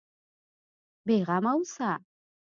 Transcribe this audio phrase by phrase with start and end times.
[1.05, 1.91] بېغمه اوسه.